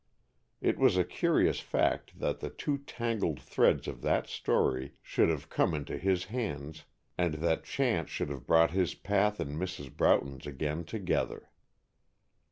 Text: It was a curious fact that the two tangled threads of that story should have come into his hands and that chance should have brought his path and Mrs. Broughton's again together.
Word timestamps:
It 0.61 0.79
was 0.79 0.97
a 0.97 1.03
curious 1.03 1.59
fact 1.59 2.17
that 2.17 2.39
the 2.39 2.49
two 2.49 2.79
tangled 2.79 3.39
threads 3.39 3.87
of 3.87 4.01
that 4.01 4.25
story 4.25 4.93
should 5.03 5.29
have 5.29 5.47
come 5.47 5.75
into 5.75 5.95
his 5.95 6.23
hands 6.23 6.85
and 7.19 7.35
that 7.35 7.63
chance 7.65 8.09
should 8.09 8.29
have 8.29 8.47
brought 8.47 8.71
his 8.71 8.95
path 8.95 9.39
and 9.39 9.55
Mrs. 9.61 9.95
Broughton's 9.95 10.47
again 10.47 10.85
together. 10.85 11.51